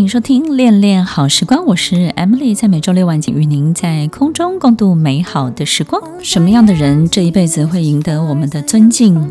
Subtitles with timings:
[0.00, 6.02] 欢迎收听《恋恋好时光》，我是 Emily，在每周六晚间与您在空中共度美好的时光。
[6.22, 9.30] 什么样的人这一辈子会赢得我们的尊敬，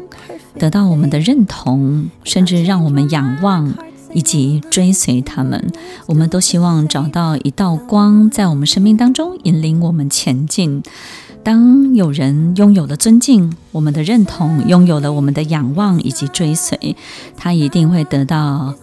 [0.60, 3.74] 得到我们的认同，甚至让我们仰望
[4.14, 5.72] 以及追随他们？
[6.06, 10.84] 我们都希望找到一道光，在我们生命当中引领我们前进。
[11.44, 16.96] 当有人拥有了尊敬，我们的认同，拥有了我们的仰望以及追随，
[17.36, 18.76] 他一定会得到。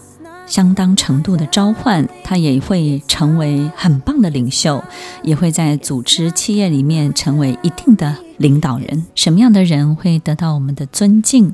[0.46, 4.82] 相当程度的召唤，他也会成为很棒的领袖，
[5.22, 9.04] 也会在组织企业里面成为一定的领导人。
[9.14, 11.52] 什么样的人会得到我们的尊敬？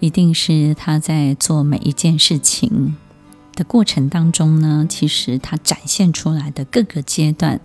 [0.00, 2.94] 一定是他在做每一件事情
[3.54, 7.60] 的过程当中呢，其实他展现出来的各个阶段。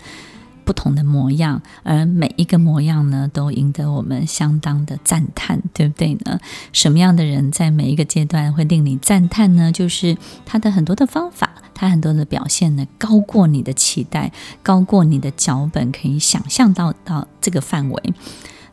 [0.64, 6.40] 不同的模样，而每一个模样呢，都赢得我们相当的赞叹，对不对呢？
[6.72, 9.72] 什么样的人在每一个阶段会令你赞叹呢？
[9.72, 14.32] 就是他的很多的方法，他很多的表现呢，高过你的期待，
[14.64, 18.14] 高过你的脚本可以想象到到这个范围。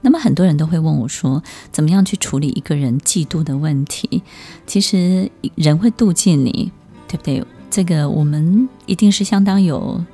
[0.01, 4.23] 那么很多人都会问我说，怎么样去处理一个人嫉妒的问题？
[4.67, 6.71] 其实人会妒忌你，
[7.09, 7.45] 对不对？
[7.71, 10.05] 这个我们一定是相当有。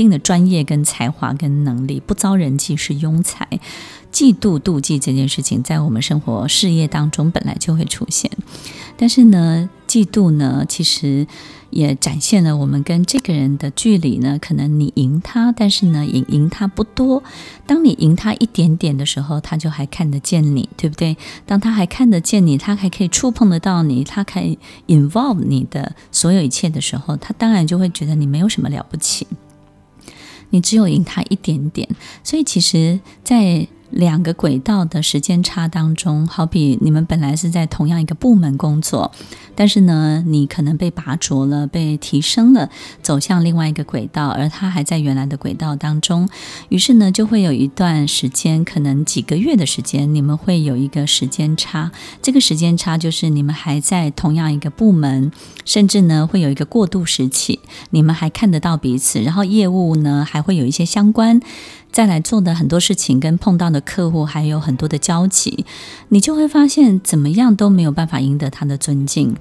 [0.00, 3.46] 定的专业跟才华跟能力，不遭人忌是庸才。
[4.10, 8.30] 嫉妒、妒忌这件事情，在我们生活事业当中本来就会出现。
[8.96, 11.26] 但是呢，嫉妒呢，其实
[11.68, 14.38] 也展现了我们跟这个人的距离呢。
[14.40, 17.22] 可能你赢他，但是呢，赢赢他不多。
[17.66, 21.16] 当你赢他一点点的时候，他就还看得见你，对不对？
[21.46, 24.58] 当他还看得见你，他还可以触碰得到你，他可以
[24.88, 29.26] involve 你的所有一切的时候，他当然就会觉得你没有什么了不起。
[30.50, 31.88] 你只有赢他一点点，
[32.22, 39.10] 所以其实，在两个轨道的时间差当中，好比你们本来是在同样一个部门工作，
[39.54, 42.70] 但是呢，你可能被拔擢了，被提升了，
[43.02, 46.28] 走向另外一个轨道，而他还在原来的轨道当中。
[46.68, 51.90] 于是呢，就会有一段时间，可能几个月的时间，你们会有一个时间差。
[52.22, 55.32] 这个时间差就是你们还在同样一个部门，
[55.64, 61.40] 甚至呢，会有一个过渡时期，你们还看得到彼此，然后业务呢，还会有一些相关。
[61.92, 65.64] 再来做的很多事情，跟碰到的客户还有很多的交集，
[66.08, 69.36] 你就会发现怎么样都没有办法赢得他的尊敬。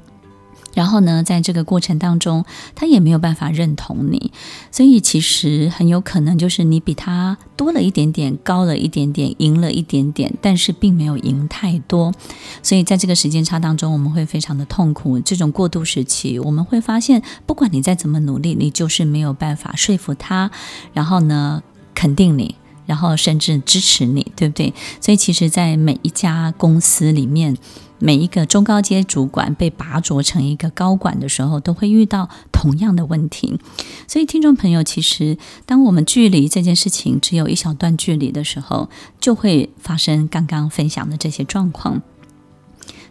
[0.76, 2.46] 然后呢，在这个过程当中，
[2.76, 4.32] 他也没有办法认同你，
[4.72, 12.14] 所以其实很有可能就是你比他多了一点点，高了一点点，赢了一点点，但是并没有赢太多。
[12.62, 15.20] 所以在这个时间差当中，我们会非常的痛苦。
[15.20, 20.52] 这种过渡时期，我们会发现，不管你再怎么努力，你就是没有办法说服他。
[20.94, 21.64] 然后呢，
[22.00, 22.56] 肯定你，
[22.86, 24.74] 然后甚至支持你，对不对？
[25.02, 27.58] 所以其实，在每一家公司里面，
[27.98, 33.60] 每一个中高阶主管被拔擢成一个高管的时候，都会遇到同样的问题。
[34.08, 38.90] 所以，听众朋友，其实当我们距离这件事情只有一小段距离的时候，
[39.20, 42.02] 就会发生刚刚分享的这些状况。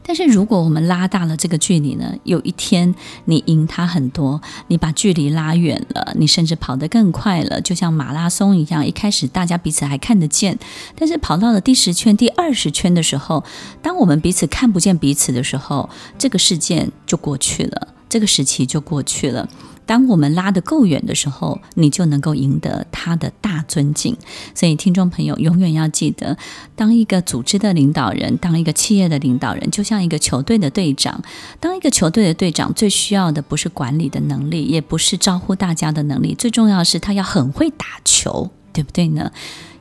[0.08, 2.14] 但是如果我们拉大了这个距离呢？
[2.24, 2.94] 有一天
[3.26, 8.86] 你赢他很多，你把距离拉远了，你甚至跑得更快了，就像马拉松一样。
[8.86, 10.58] 一开始大家彼此还看得见，
[10.96, 13.44] 但是跑到了第十圈、第二十圈的时候，
[13.82, 19.46] 当我们彼此看不见彼此的时候，这个事件就过去了，这个时期就过去了。
[19.88, 24.14] 当我们拉得够远的时候，你就能够赢得他的大尊敬。
[24.54, 26.36] 所以，听众朋友永远要记得，
[26.76, 31.22] 当一个组织的领导人，当一个企业的领导人，就像一个球队的队长。
[31.58, 39.32] 当一个球队的队长，最需要的不是管理的能力，也不是招呼大家的能力，最重要的是他要很会打球，对不对呢？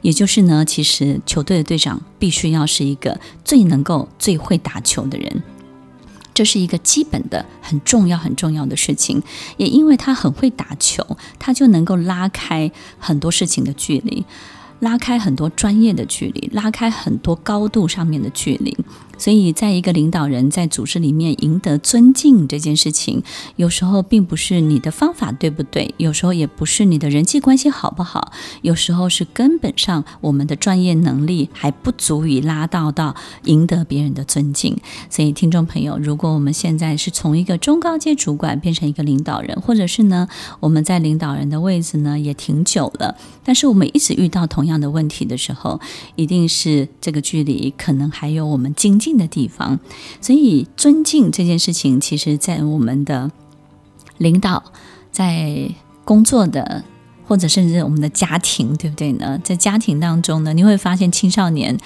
[0.03, 5.43] 也就是呢，其实球队的队长必须要是一个最能够、最会打球的人。
[6.37, 9.23] 这是一个基本的、很重要、很重要的事情，
[9.57, 14.23] 也因为他很会打球，他就能够拉开很多事情的距离，
[14.81, 18.77] 拉开很多专业的距离，拉开很多高度上面的距离。
[19.17, 23.23] 所以，在一个领导人在组织里面赢得尊敬这件事情，
[23.55, 28.31] 有时候并不是你的方法对不对，有时候也不是你的人际关系好不好，
[28.61, 34.77] 有时候是根本上我们的专业能力还不足以拉到到赢得别人的尊敬。
[35.09, 40.27] 所以，听众朋友，如果我们现在是从一个中高阶主管变成一个领导人，或者是呢，
[40.59, 45.79] 我们在领导人的位置呢也挺久了，但是我们一直遇到同样的问题的时候，
[46.15, 49.79] 一定是这个距离可能还有我们经济的地方，
[50.19, 53.29] 所以尊敬这件事情，其实，在我们的
[54.17, 54.63] 领导，
[55.11, 55.69] 在
[56.03, 56.83] 工作的，
[57.27, 59.39] 或者甚至我们的家庭，对不对呢？
[59.43, 61.77] 在家庭当中呢，你会发现青少年。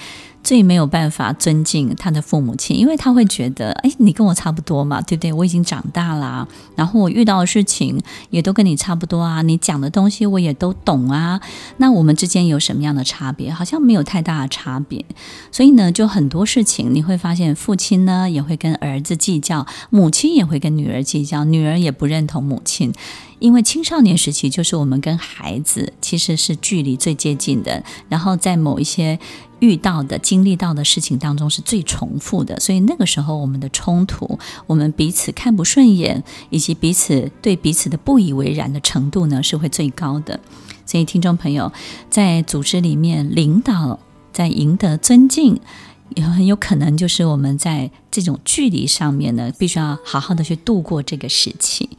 [0.44, 5.32] 最没有办法尊敬他的父母亲，因为他会觉得，哎，你跟我差不多嘛，对不对？
[5.32, 11.40] 我已经长大了，然后我遇到的事情也都跟你差不多啊，你讲的东西我也都懂啊，
[11.78, 13.52] 那我们之间有什么样的差别？
[13.52, 15.06] 好像没有太大的差别。
[15.52, 22.94] 所以呢，就很多事情你会发现，父亲呢也会跟儿子计较，母亲也会跟女儿计较，女儿也不认同母亲。
[23.42, 29.20] 因为青少年时期就是我们跟孩子其实是距离最接近的，然后在某一些
[29.60, 40.40] 遇到的、经历到的事情当中是最重复的，所以那个时候我们的冲突、我们彼此看不顺眼，以及彼此对彼此的不以为然的程度呢，是会最高的。
[40.86, 41.74] 所以听众朋友，
[42.12, 44.00] 在组织里面领导，
[44.32, 45.60] 在赢得尊敬，
[46.16, 51.90] 也很有可能就是我们在这种距离上面呢，必须要好好的去度过这个时期。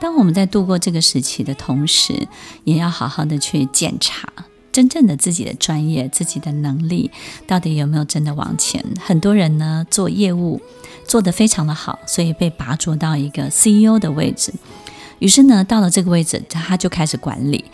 [0.00, 2.28] 当我们在度过这个时期的同时，
[2.64, 4.28] 也要好好的去检查
[4.70, 7.10] 真正的自己的专业、自己的能力
[7.46, 8.84] 到底有没有真的往前。
[9.00, 10.60] 很多人呢，做业务
[11.04, 14.52] 做得非常的好，所以被拔擢到一个 CEO 的位置，
[15.18, 17.64] 于是呢，到了这个位置，他就开始管理。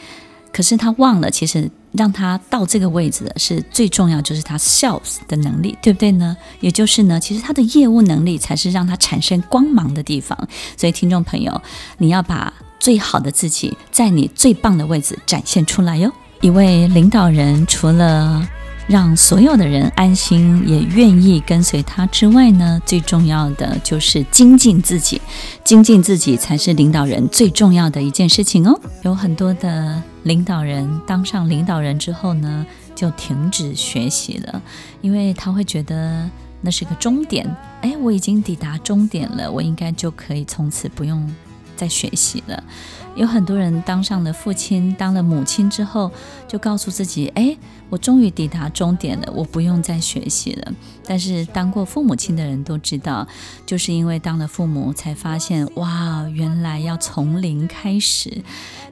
[0.55, 6.37] 可是他忘了，其实让他到这个位置的是最重要，就是他 sales 的能力，对不对呢？
[6.61, 10.39] 也就是呢，其实他的业务能力才是让他产生光芒的地方。
[10.77, 11.61] 所以，听众朋友，
[11.99, 16.09] 你要把最好的自己在你最棒的位置展现出来哟。
[16.41, 18.49] 一位领导人除了
[18.87, 25.21] 让所有的人安心，也愿意跟随他之外呢，最重要的就是精进自己，
[25.65, 28.79] 精进自己才是领导人最重要的一件事情哦。
[29.03, 34.61] 有很多的领导人当上领导人之后呢，就停止学习了，
[35.01, 36.29] 因为他会觉得
[36.61, 37.49] 那是个终点，
[37.81, 41.27] 哎，我已经抵达终点了，我应该就可以从此不用
[41.75, 42.63] 再学习了。
[43.17, 46.11] 有很多人当上了父亲，当了母亲之后，
[46.49, 47.57] 就告诉自己：“哎，
[47.89, 50.73] 我终于抵达终点了，我不用再学习了。”
[51.07, 53.27] 但是当过父母亲的人都知道，
[53.65, 58.43] 就是因为当了父母，才发现哇，原来要从零开始，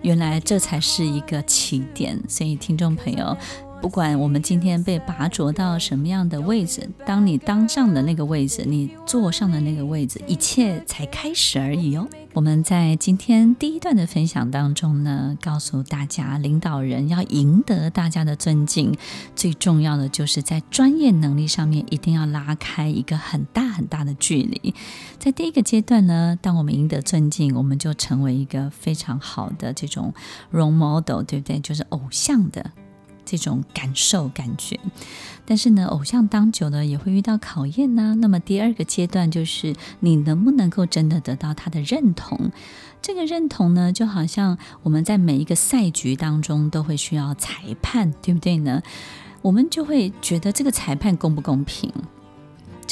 [0.02, 2.20] 原来这才是一个起点。
[2.28, 3.36] 所以，听众朋友。
[3.82, 12.06] 不管我们今天被拔擢到什么样的位置，当你当上的那个位置，你坐上的那个位置，一切才开始而已哦。
[12.32, 18.96] 我们在今天第一段的分享当中呢，告诉大家，领导人要赢得大家的尊敬，
[19.34, 24.72] 最重要的就是在专业能力上面一定要拉开一个很大很大的距离。
[25.18, 30.14] 在第一个阶段呢，当我们赢得尊敬，我们就成为一个非常好的这种
[30.52, 31.58] role model，对不对？
[31.58, 32.70] 就是偶像的。
[33.32, 34.78] 这种感受感觉，
[35.46, 38.14] 但是呢，偶像当久了也会遇到考验呢。
[38.16, 42.50] 那么第二个阶段就是你能不能够真的得到他的认同？
[43.00, 48.82] 这个认同呢，就好像我们在每一个赛局当中都会需要裁判，对不对呢？
[49.40, 51.90] 我们就会觉得这个裁判公不公平？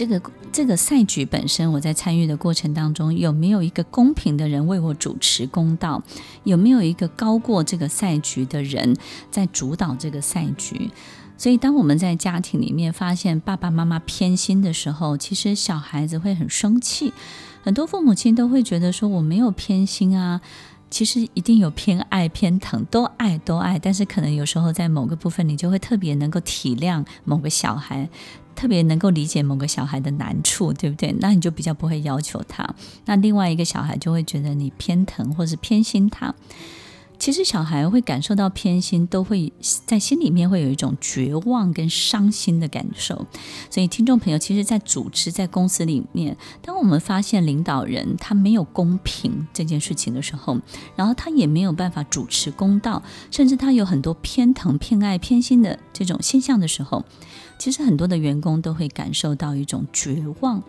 [0.00, 6.02] 这个这个赛局本身，我在参与的过程当中，有没有一个公平的人为我主持公道？
[6.44, 8.96] 有没有一个高过这个赛局的人
[9.30, 10.90] 在主导这个赛局？
[11.36, 17.12] 所以，当我们在家庭里面发现爸爸妈妈偏心的时候，其实小孩子会很生气。
[17.62, 20.40] 很多父母亲都会觉得说：“我没有偏心啊。”
[20.88, 28.08] 其实一定有偏爱偏疼，都爱都爱，但是可能有时候在某个部分，你就会特别能够体谅某个小孩，
[28.60, 31.16] 特别能够理解某个小孩的难处，对不对？
[31.18, 32.68] 那你就比较不会要求他。
[33.06, 36.34] 那另外一个小孩就会觉得你偏疼或是偏心他。
[37.20, 39.52] 其实小孩会感受到偏心，都会
[39.84, 43.26] 在心里面会有一种绝望跟伤心的感受。
[43.68, 50.58] 所以，听众朋友，其实，在组织、在公司里面，当我们发现领导人他没有公平这件事情的时候，
[50.96, 57.04] 然后他也没有办法主持公道，甚至他有很多偏疼、偏爱、偏心的这种现象的时候，
[57.58, 60.62] 其实很多的员工都会感受到一种绝望。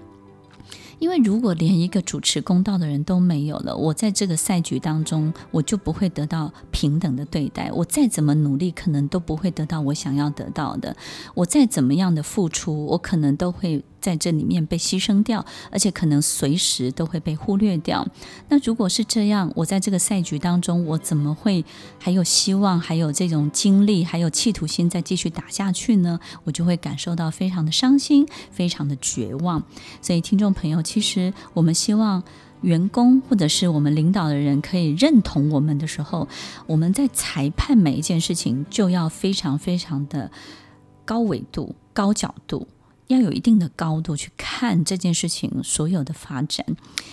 [1.01, 7.71] 因为如果连一个主持公道的人都没有了，我在这个赛局当中，我就不会得到平等的对待。
[7.73, 10.95] 我再怎么努力，可能都不会得到我想要得到的。
[11.33, 18.05] 我再怎么样的付出，我可能都会在这里面被牺牲掉，而且可能随时都会被忽略掉。
[18.49, 21.63] 那如果是这样，我在这个赛局当中，我怎么会
[21.99, 26.19] 还有希望，还有这种精力，还有企图心再继续打下去呢？
[26.43, 29.63] 我就会感受到非常的伤心，非常的绝望。
[30.01, 32.23] 所以，听众朋友，其实我们希望。
[32.61, 36.27] 员工或者是我们领导的人可以认同我们的时候，
[36.67, 40.29] 我们在裁判每一件事情就要非常非常的
[41.03, 42.67] 高维度、高角度。
[43.11, 46.65] 要有一定的高度去看这件事情所有的发展，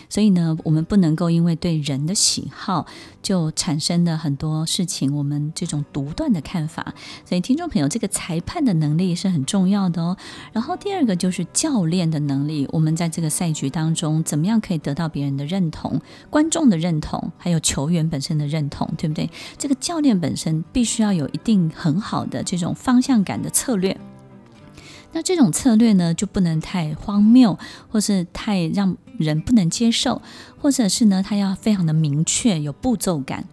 [0.09, 2.87] 所以呢，我们不能够因为对人的喜好
[3.23, 6.95] 就产生的很多事情，我们这种独断的看法。
[7.25, 10.17] 所以，听众朋友，这个裁判的能力是很重要的哦。
[10.53, 12.67] 然后，第二个就是教练的能力。
[12.71, 16.01] 我们在这个赛局当中，怎么样可以得到别人的认同、
[16.31, 19.29] 观众的认同，还有球员本身的认同，对不对？
[19.59, 23.99] 这个教练本身必须要有一定很好的这种方向感的策略。
[25.13, 27.59] 那这种策略呢，就不能太荒谬，
[27.91, 30.21] 或是太让人不能接受，
[30.61, 33.45] 或者是呢，它要非常的明确，有步骤感。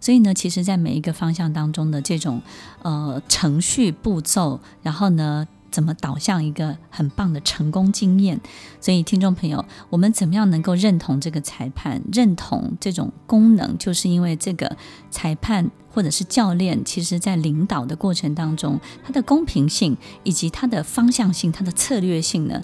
[0.00, 2.42] 所以呢，其实，在每一个方向当中的这种
[2.82, 8.40] 呃程序步骤，然后呢，怎么导向一个很棒的成功经验？
[8.80, 13.76] 所以，听众朋友，我们怎么样能够认同这个裁判，认同这种功能？
[13.76, 14.76] 就是因为这个
[15.10, 22.62] 裁判或者是教练，其实在领导的过程当中，他的公平性以及他的方向性、他的策略性呢，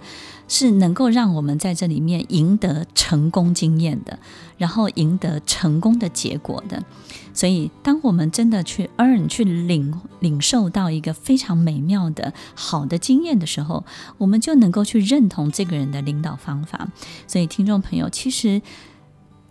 [0.51, 4.19] 是能够让我们在这里面赢得成功经验的，
[4.59, 6.83] 然后赢得成功的结果的。
[7.33, 13.85] 所以，当我们真的去 earn 去领领受到一个非常美妙的好的经验的时候，
[14.19, 16.91] 我们就能够去认同这个人的领导方法。
[17.29, 18.61] 所以，听众朋友，其实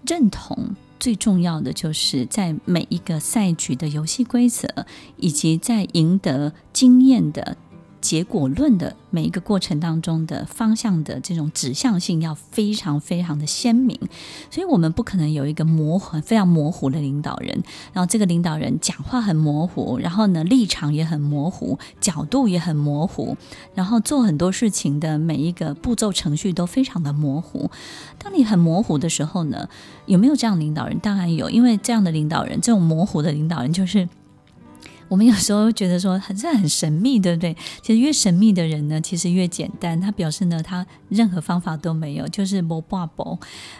[0.05, 4.67] 认同最重要的就是在每一个赛局的游戏规则，
[5.15, 7.55] 以及在赢得经验的。
[8.01, 13.97] 结果论的每一个过程当中的方向的这种指向性要非常非常的鲜明，
[14.49, 17.63] 所以我们不可能有一个模糊、非常模糊的领导人，
[17.93, 23.35] 然后这个领导人讲话很模糊，然后呢立场也很模糊，角度也很模糊，
[23.73, 27.69] 然后做很多事情的每一个步骤程序都非常的模糊。
[28.17, 29.67] 当你很模糊的时候呢，
[30.05, 30.97] 有没有这样领导人？
[30.99, 34.07] 当然有，因为这样的领导人，这种模糊的领导人就是。
[35.09, 37.55] 我们有时候觉得说很这很神秘，对不对？
[37.81, 39.99] 其实越神秘的人呢，其实越简单。
[39.99, 43.37] 他表示呢，他任何方法都没有，就是摸把不，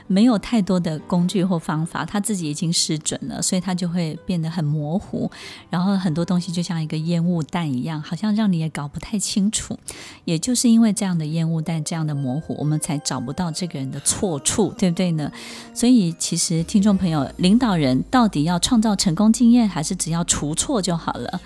[0.08, 5.30] 没有太多的工具或方法，他自己已经失准了，所以他就会变得很模糊。
[5.70, 9.78] 然后很多东西就像一个烟雾弹一样，好像让你也搞不太清楚。
[10.26, 15.32] 也就是因为这样的烟雾弹，这样的模糊，我们才找不到这个人的错处，对不对呢？
[15.76, 21.42] 所以其实听众朋友，领导人到底要创造成功经验，还是只要除错就好了？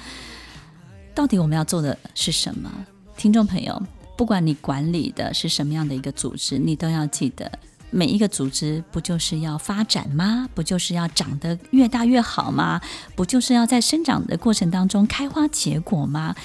[1.14, 2.72] 到底我们要做的是什么？
[3.16, 3.82] 听众朋友，
[4.18, 7.52] 不管你管理的是什么样的一个组织，你都要记得，
[7.92, 10.50] 每一个组织不就是要发展吗？
[10.56, 12.82] 不就是要长得越大越好吗？
[13.16, 16.36] 不就是要在生长的过程当中开花结果吗？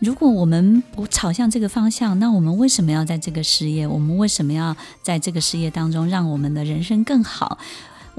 [0.00, 3.86] 如果我们不朝向这个方向，那我们为什么要在这个事业？
[3.86, 7.58] 我们为什么要在这个事业当中让我们的人生更好？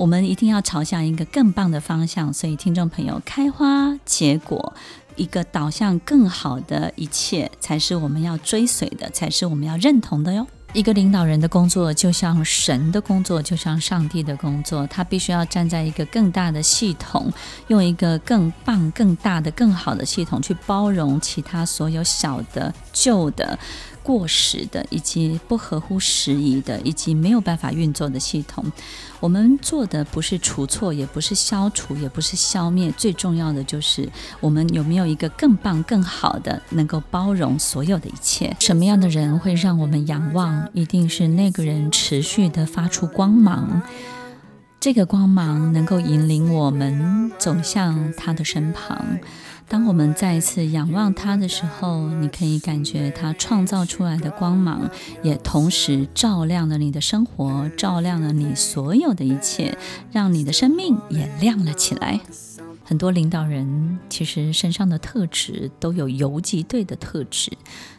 [0.02, 4.74] 我们一定要朝向一个更棒的方向，所以听众朋友，开花结果，
[5.16, 10.48] 一个导向更好的一切，才是我们要追随的，才是我们要认同的哟。
[10.74, 17.32] 一个领导人的工作，就像神的工作，就像上帝的工作，他必须要站在一个更大的系统，
[17.68, 23.60] 用一个更棒、更大的、更好的系统去包容其他所有小的、旧的。
[24.04, 28.66] 过时的，以及不合乎时宜的，以及没有办法运作的系统，
[29.20, 38.56] 我们做的不是除错，也不是消除，也不是消灭，最重要的就是我们有没有一个更棒、更好的，能够包容所有的一切。
[38.60, 40.68] 什么样的人会让我们仰望？
[40.74, 43.82] 一定是那个人持续的发出光芒，
[44.82, 49.20] 这个光芒能够引领我们走向他的身旁。
[49.68, 54.90] 当我们再次仰望他的时候，你可以感觉他创造出来的光芒，
[55.22, 59.78] 也同时照亮了你的生活，照亮了你所有的一切，
[60.12, 62.20] 让你的生命也亮了起来。
[62.84, 67.52] 很多领导人其实身上的特质都有游击队的特质。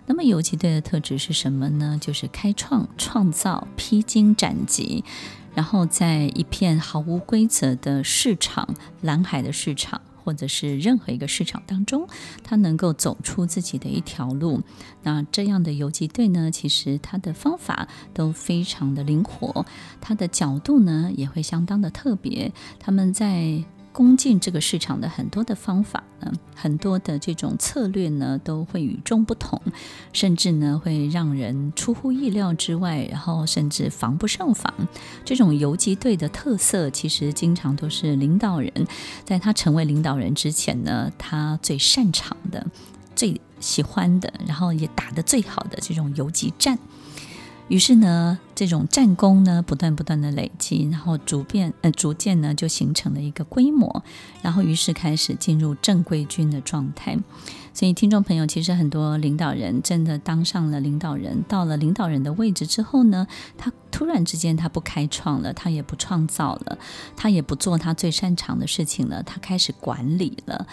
[0.07, 1.97] 那么游击队的特质是什么呢？
[2.01, 5.05] 就是开创、创造、披荆斩棘，
[5.55, 10.01] 然后在一片毫无规则的市场、蓝海的市场。
[10.25, 12.07] 或者是任何一个市场当中，
[12.45, 14.63] 他能够走出自己的一条路。
[15.03, 19.67] 那这样的游击队呢，其实他的方法都非常的灵活，
[20.01, 22.53] 他的角度呢也会相当的特别。
[22.79, 29.61] 他们在攻进这个市场的很多的方法呢，很多的这种策略呢，都会与众不同，
[30.13, 34.73] 甚至呢会让人出乎意料之外，然后甚至防不胜防。
[35.25, 38.73] 这种游击队的特色，其实经常都是领导人
[39.25, 42.67] 在他成为领导人之前呢，他最擅长的、
[43.15, 46.79] 最喜欢的，然后也打得最好的这种游击战。
[47.73, 54.05] 于是呢，这种战功呢，不断不断的累积，然后逐渐呃逐渐呢，就形成了一个规模，
[54.43, 57.17] 然后于是开始进入正规军的状态。
[57.73, 63.27] 所以，听众朋友，其实很多领导人真的当上了领导人，到了领导人的位置之后呢，
[63.57, 66.77] 他突然之间他不开创了，他也不创造了，
[67.17, 70.67] 他也不做他最擅长的事情了，他开始管理了。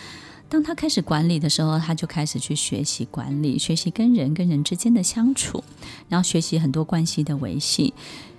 [0.49, 5.63] 当他开始管理的时候，他就开始去学习管理，学习跟人跟人之间的相处，
[6.09, 7.93] 然后学习很多关系的维系，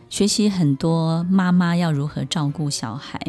[0.09, 3.21] 学习很多妈妈要如何照顾小孩，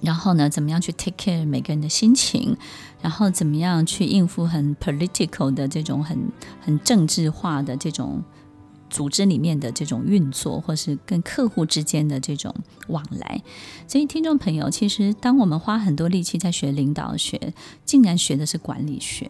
[0.00, 2.56] 然后呢，怎么样去 take care 每个人的心情，
[3.02, 6.18] 然后怎么样去应付很 political 的这种很
[6.62, 8.22] 很政治化的这种。
[8.94, 12.54] 组织里面的这种运作，或是跟客户之间的这种
[12.86, 13.42] 往来，
[13.88, 17.52] 所以听众朋友，其实当我们花很多力气在学领导学，
[17.84, 19.28] 竟然学的是管理学。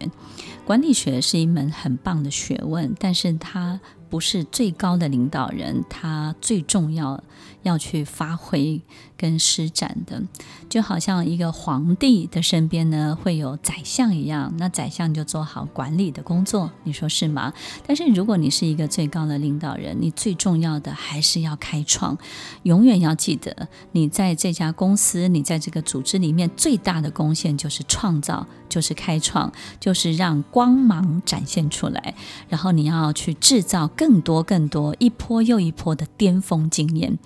[0.67, 3.81] 管理学是一门很棒的学问，但是它
[4.11, 7.25] 不是最高的领导人，他最重要
[7.63, 8.83] 要去发挥
[9.25, 10.23] 跟施展的，
[10.69, 17.55] 就好像一个皇帝的身边呢会有宰相一样，那宰相就做好管理的工作，你说是吗？
[17.87, 22.19] 但是如果你是一个最高的领导人，你最重要的还是要开创，
[22.65, 32.15] 永远要记得，你在这家公司，你在这个组织里面最大的贡献就是创造，就是开创，就是让光芒展现出来，
[32.49, 34.25] 然后你要去制造更。
[34.25, 37.19] 多更多，一波又一波的巅峰经验。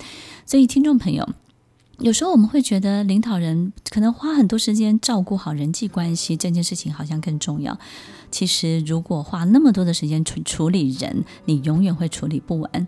[0.45, 1.28] 所以，听众朋友，
[2.00, 7.76] 有时候我们会觉得领导人可能花很多时间照顾好人际关系，这件事情好像更重要。
[8.31, 12.87] 其实，如果花那么多的时间去处理人，你永远会处理不完。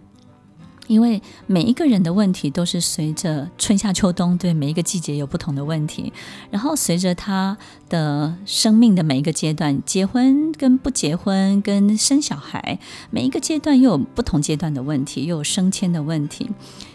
[0.87, 6.13] 因为每一个人的问题都是随着春夏秋冬，对每一个季节有不同的问题，
[6.51, 12.79] 然后随着他的生命的每一个阶段，结婚跟不结婚跟生小孩，
[13.11, 16.49] 每一个阶段又有不同阶段的问题，又有升迁的问题，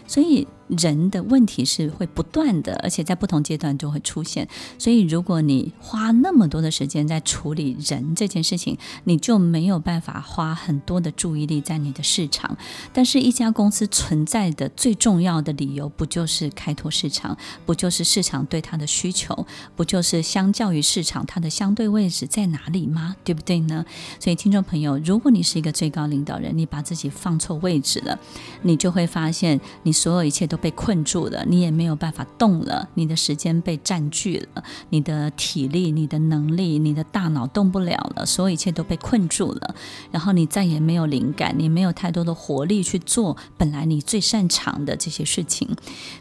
[0.06, 0.48] 所以。
[0.68, 4.48] 人的问题是会不断的，而且在不同阶段就会出现。
[4.78, 12.58] 所以，如果你花那么多的时间在处理人这件事情，你就没有办法花很多的注意力在你的市场。
[12.92, 17.38] 但是，一家公司存在的最重要的理由，不就是开拓市场？
[17.64, 19.46] 不就是市场对它的需求？
[19.76, 23.14] 不就是相较于市场它的相对位置在哪里吗？
[23.22, 23.86] 对不对呢？
[24.18, 28.18] 所以，听众朋友，如果你是一个最高领导人，你把自己放错位置了，
[28.62, 30.55] 你就会发现你所有一切都。
[30.56, 39.74] 被困住了，你也没有办法动了，你的时间被占据了，你的体力、你的能力、你的大脑动不了了，所有一切都被困住了，
[40.10, 45.68] 然后你再也没有灵感，你没有太多的活力去做本来你最擅长的这些事情。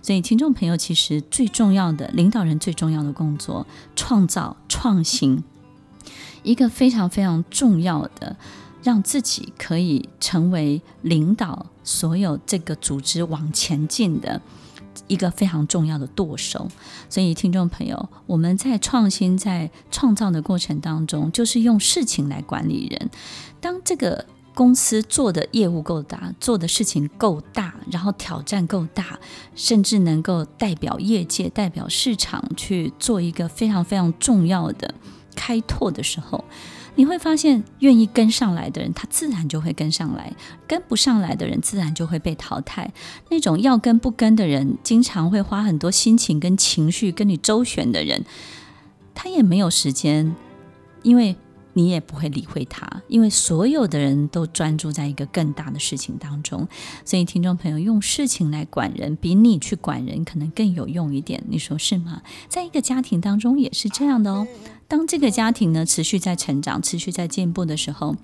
[0.01, 5.43] 所以，听众朋友，其实最重要的领导人最重要的工作，创造创新，
[6.43, 8.35] 一个非常非常重要的。
[8.85, 14.39] 让自己可以成为领导所有这个组织往前进的
[15.07, 16.69] 一个非常重要的舵手。
[17.09, 23.09] 所以，听众朋友，我们在创新、在创造的过程当中，就是用事情来管理人。
[23.59, 29.19] 当这个公司做的业务够大，做的事情够大，然后挑战够大，
[29.55, 34.93] 甚至能够代表业界、代表市场去做一个非常非常重要的
[35.35, 36.43] 开拓的时候。
[36.97, 40.31] 你会发现，愿意跟上来的人，他自然就会跟上来；
[40.65, 42.89] 跟不上来的人，自然就会被淘汰。
[43.29, 48.23] 那种要跟不跟的人，经常会花很多心情跟情绪跟你周旋的人，
[49.13, 50.33] 他也没有时间，
[51.03, 51.35] 因为
[51.77, 56.67] 你也不会理会他，因为所有的人都专注在一个更大的事情当中。
[57.03, 61.43] 所以，听众朋友，用事情来管人，比你去管人可能更有用一点。
[61.49, 62.21] 你说是吗？
[62.47, 64.47] 在一个家庭当中也是这样的哦。
[64.87, 68.15] 当这个家庭呢，持续在成长、持续在进步的时候，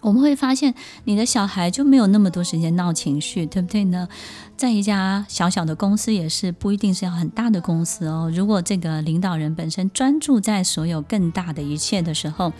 [0.00, 4.08] 我们会发现你的小孩就没有那么多时间闹情绪，对不对呢？
[4.56, 8.30] 在一家小小的公司也是，不一定是要很大的公司哦。
[8.34, 12.52] 如果这个领导人本身专注在所有更大的一切的时候，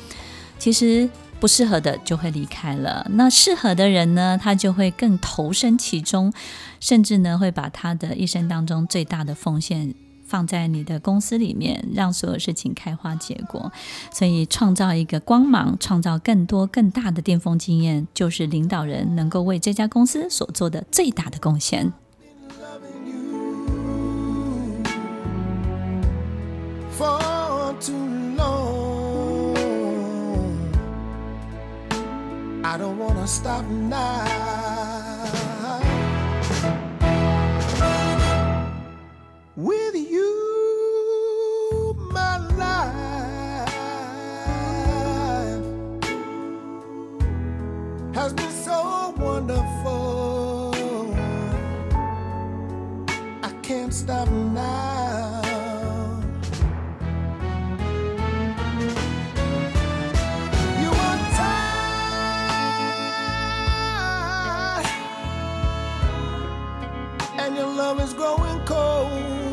[0.59, 3.07] 其实不适合的就会离开了。
[3.14, 6.33] 那适合的人呢，他就会更投身其中，
[6.81, 9.94] 甚至呢，会把他的一生当中最大的奉献。
[10.28, 13.72] 放在你的公司里面，让所有事情开花结果，
[14.12, 21.92] 所以创造一个光芒，创造更多更大的巅峰经验，就是领导人能够为这家公司所做的最大的贡献。
[32.60, 34.77] I don't wanna stop now.
[39.60, 40.36] With you,
[42.12, 43.68] my life
[48.14, 50.76] has been so wonderful.
[53.42, 55.42] I can't stop now.
[60.80, 61.18] You are
[64.76, 64.86] tired,
[67.40, 69.47] and your love is growing cold.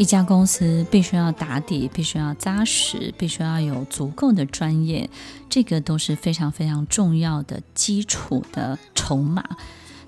[0.00, 5.10] 一家公司必须要打底，必须要扎实，必须要有足够的专业，
[5.50, 9.44] 这个都是非常非常重要的基础的筹码。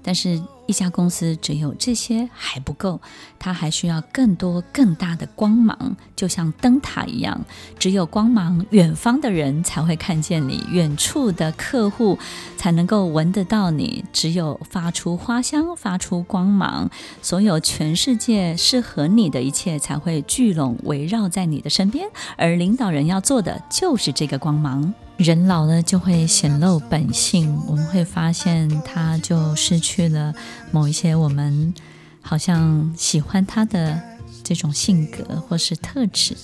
[0.03, 3.01] 但是，一家公司只有这些还不够，
[3.39, 7.45] 它还需要更多更大的光芒，就像灯塔一样。
[7.79, 12.19] 只有光芒，远方的人才会看见你，远处的客户
[12.57, 14.05] 才能够闻得到你。
[14.13, 16.89] 只有发出花香，发出光芒，
[17.21, 22.09] 所有全世界适合你的一切才会聚拢围绕在你的身边。
[22.37, 24.95] 而领导人要做的就是这个光芒。
[25.23, 30.35] 人老了就会显露本性，我们会发现他就失去了
[30.73, 31.73] 某一些我们
[32.21, 34.03] 好像喜欢他的
[34.43, 36.37] 这种性格或是特质。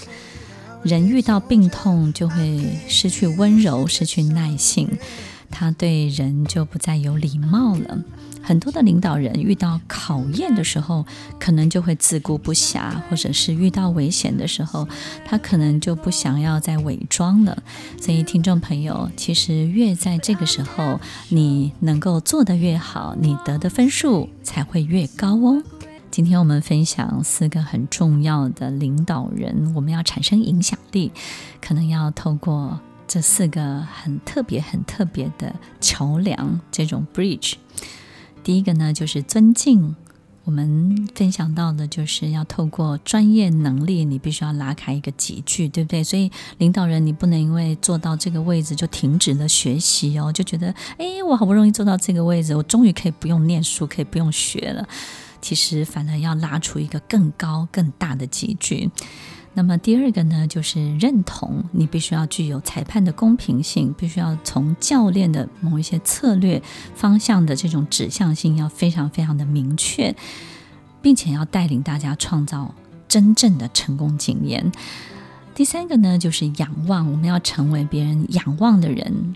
[0.85, 4.89] 人遇到病痛就会失去温柔，失去耐性，
[5.51, 7.99] 他对人就不再有礼貌了。
[8.49, 11.05] 很多的领导人遇到考验的时候，
[11.39, 14.89] 可能就会自顾不暇，或者是遇到危险的时候，
[15.27, 17.63] 他可能就不想要再伪装了。
[18.01, 25.63] 所以，听众朋友，其实越在这个时候，你能够做得越好，你得的分数才会越高哦。
[26.11, 31.13] 今天我们分享四个很重要的领导人，我们要产生影响力，
[31.61, 37.53] 可能要透过这四个很特别、很特别的桥梁，这种 bridge。
[38.49, 39.95] 第一个呢，就是尊敬。
[40.45, 46.03] 我们分享到的就是要透过专业能力，你必须要拉开一个级距，对不对？
[46.03, 54.89] 所以领导人，你不能因为坐到这个位置就停止了学习哦，就觉得，哎，我好不容易坐到这个位置，我终于可以不用念书，可以不用学了。
[55.43, 58.91] 其实，反而要拉出一个更高、更大的集聚。
[59.55, 66.63] 那么第二个呢，就是认同，你必须要具有裁判的公平性，必须要从教练的某一些策略
[66.95, 70.15] 方向的这种指向性要非常非常的明确，
[71.03, 72.73] 并且要带领大家创造
[73.09, 74.71] 真正的成功经验。
[75.55, 79.35] 第三个呢，就是仰望，我们要成为别人仰望的人。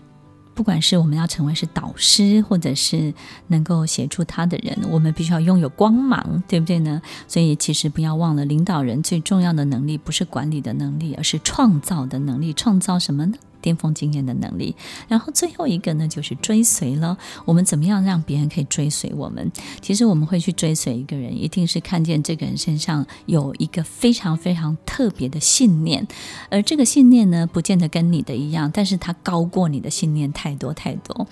[0.53, 3.13] 不管是我们要成为是导师，或者是
[3.47, 7.01] 能够协助他的人，我们必须要拥有光芒，对不对呢？
[7.27, 12.53] 所以其实不要忘了，领导人最重要的能力不是管理的能力，而是创造的能力。
[12.53, 13.33] 创造什么呢？
[13.63, 14.75] 巅峰经验的能力，
[15.07, 17.17] 然后最后一个呢，就是追随了。
[17.45, 19.51] 我们怎么样让别人可以追随我们？
[19.81, 26.05] 其实我们会去追随一个人，一定是看见这个人身上有一个非常非常特别的信念，
[26.49, 31.25] 而这个信念呢，不见得跟你的一样，但是它高过你的信念太多太多。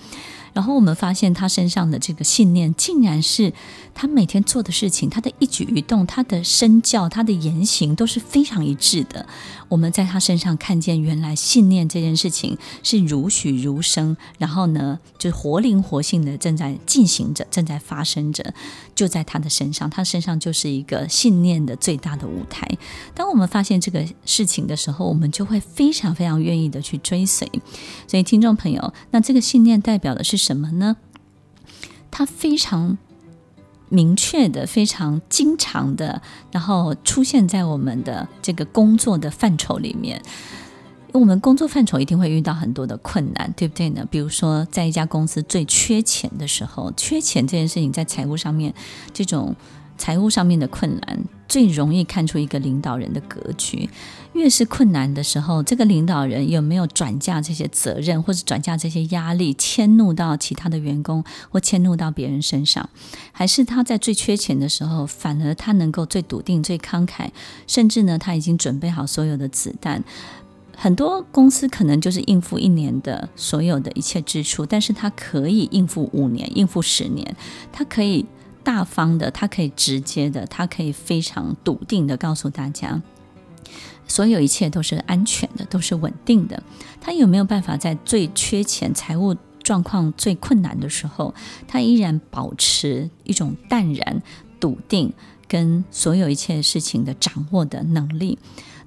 [0.52, 3.52] 然后我们发现他身上的这个信念，竟然是
[3.94, 9.26] 他每天做的事情，他的一举一动，他的身教，他的言行都是非常一致的。
[9.68, 18.52] 我们在他身上看见，原来信念这件事情是如许如生，然后呢，就活灵活现的正在进行着，正在发生着，
[19.02, 22.64] 就在他的身上，他身上就是一个信念的最大的舞台。
[23.16, 27.50] 当我们发现这个事情的时候，我们就会非常非常愿意的去追随。
[28.06, 30.98] 所以，听众朋友，那这个信念代表的是什么呢？
[32.12, 32.96] 它非常
[33.88, 40.22] 明确的、非常经常的，然后出现在我们的这个工作的范畴里面。
[41.12, 44.06] 我们工作范畴一定会遇到很多的困难，对不对呢？
[44.10, 48.72] 比如说，在一家公司最缺钱的时候，缺钱这件事情在财务上面，
[49.12, 49.54] 这种
[49.98, 53.88] 财务上面的困难，最容易看出一个领导人的格局。
[54.32, 62.88] 越是困难的时候，这个领导人有没有转嫁这些责任，或者转嫁这些压力，迁怒到其他的员工，或迁怒到别人身上？
[63.32, 67.28] 还是他在最缺钱的时候，反而他能够最笃定、最慷慨，
[67.66, 70.02] 甚至呢，他已经准备好所有的子弹。
[70.82, 77.36] 很多公司可能就是应付一年的所有的一切支出，但是他可以应付五年、应付十年，
[77.70, 78.26] 他可以
[78.64, 83.00] 大方的，他可以直接的，他可以非常笃定的告诉大家。
[84.08, 86.60] 所有一切都是安全的，都是稳定的。
[87.00, 91.32] 他有没有办法在最缺钱、财务状况最困难的时候，
[91.68, 94.20] 他依然保持一种淡然、
[94.58, 95.12] 笃定
[95.46, 98.36] 跟所有一切事情的掌握的能力。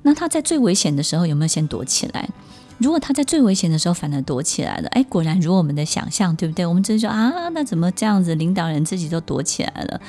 [0.05, 2.29] 那他在最危险的时候有没有先躲起来？
[2.77, 6.63] 如果他在最危险的时候反而躲起来了，哎，果然如我们的想象，对不对？
[6.63, 8.35] 我们只是说啊，那怎么这样子？
[8.35, 9.99] 领导人自己都躲起来了，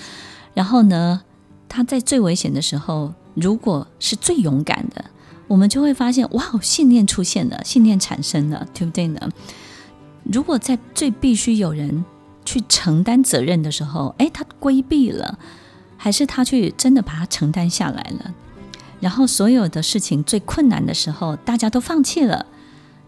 [0.53, 1.23] 然后呢，
[1.69, 5.07] 他在最危险的时候，如果是最勇敢的。
[5.49, 9.31] 我们就会发现，哇，信念出现了，信念产生了，对不对呢？
[10.25, 12.05] 如果在最必须有人
[12.45, 15.39] 去承担责任的时候，哎，他规避了，
[15.97, 18.35] 还是他去真的把它承担下来了？
[19.01, 22.47] 然后所有的事情最困难的时候，大家都放弃了，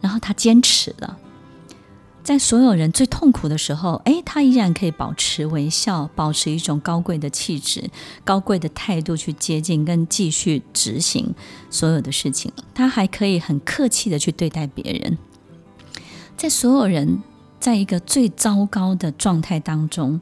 [0.00, 1.18] 然后他坚持了。
[2.22, 7.88] 在所有人最痛苦的时候，诶，他依然可以保持微笑，保持一种高贵的气质、
[8.22, 11.34] 高贵的态度去接近跟继续执行
[11.70, 12.52] 所有的事情。
[12.74, 15.16] 他还可以很客气的去对待别人。
[16.36, 17.22] 在所有人
[17.58, 20.20] 在一个最糟糕的状态当中，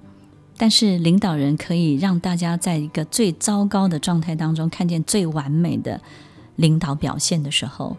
[0.57, 6.01] 但是领导人可以让大家在一个最糟糕的状态当中看见最完美的
[6.57, 7.97] 领导表现的时候。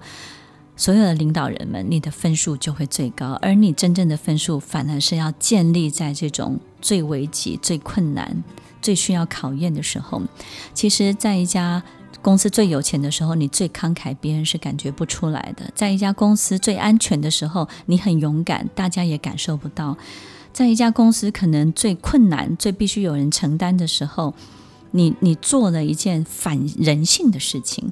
[0.80, 8.44] 所有的领导人们，你的分数就会最高，而你真正的分数反而是要建立在这种最危急、最困难、
[8.80, 10.22] 最需要考验的时候。
[10.76, 11.82] 其实，在一家
[12.22, 19.98] 公司最有钱的时候，你最慷慨，别人是感觉不出来的；在一家公司最安全的时候，你很勇敢，大家也感受不到；
[20.58, 24.34] 在一家公司可能最困难、最必须有人承担的时候，
[24.90, 27.92] 你你做了一件反人性的事情。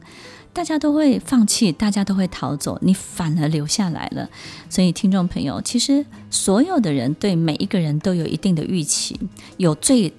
[0.51, 4.28] 大家都会放弃，大家都会逃走，你反而留下来了。
[4.67, 9.15] 所以，听众朋友，其实所有的人对每一个人都有一定的预期，
[9.58, 10.12] 有最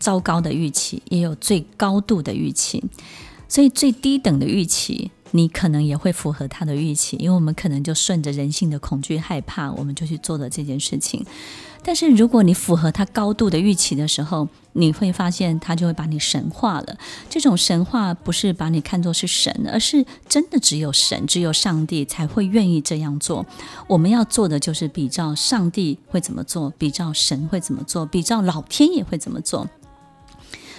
[0.00, 2.82] 糟糕的预期，也有最高度的预期。
[3.46, 11.24] 所以，最低等的预期，你可能也会符合他的预期，因为我们可能就顺着人性的恐惧、害怕，我们就去做了这件事情。
[11.84, 16.96] 但是，如果你符合他高度的预期的时候，你会发现他就会把你神化了。
[17.28, 23.44] 这种神化不是把你看作是神，而是真的只有神、只有上帝才会愿意这样做。
[23.88, 29.68] 我们要做的就是比照上帝会怎么做，比照神会怎么做，比照老天爷会怎么做。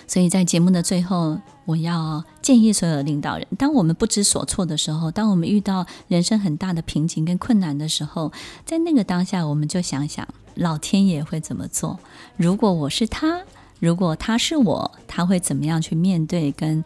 [0.07, 8.31] 所以在节目的最后，我要建议所有的领导人：当我们不知所措的时候，当我们遇到人生很大的瓶颈跟困难的时候，
[8.65, 10.27] 在那个当下，我们就想想。
[10.55, 11.97] 老天爷会怎么做？
[12.37, 13.41] 如果我是他，
[13.79, 16.85] 如果他是我，他会怎么样去面对跟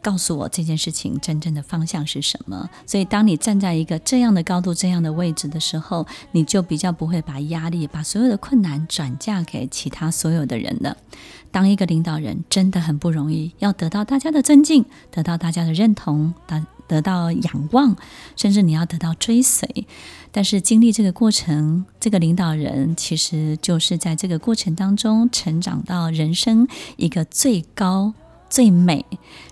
[0.00, 2.70] 告诉我这件事情真正的方向是什么？
[2.86, 10.96] 所以，当你站在一个这样的高度、这样的位置的时候，你就比较不会把压力、把所有的困难转嫁给其他所有的人了。
[11.56, 17.96] 当一个领导人真的很不容易，要得到大家的尊敬，得到大家的认同，得得到仰望，
[18.36, 19.86] 甚至你要得到追随。
[20.30, 28.12] 但是经历这个过程，这个领导人其实就是在这个过程当中成长到人生一个最高。
[28.48, 29.04] 最美，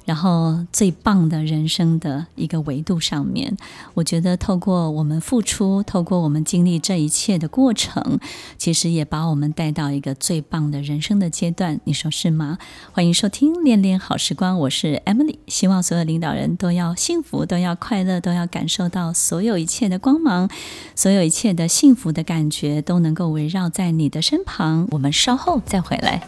[0.04, 3.56] 然后最棒的人生的一个维度上面，
[3.94, 8.18] 我觉得透过我们付出，透过我们经历这一切的过程，
[8.56, 11.80] 其实也把我们带到一个最棒的人生的阶段。
[11.84, 12.58] 你说是吗？
[12.92, 20.48] 欢迎收听《恋恋好时光》，我是 Emily，希望所有领导人都要幸福，都要快乐，都要感受到所有一切的光芒，
[20.94, 24.86] 所有一切的幸福的感觉都能够围绕在你的身旁。
[24.92, 26.22] 我们稍后再回来。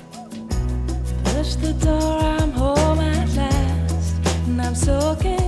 [1.60, 2.35] The door,
[4.60, 5.45] I'm soaking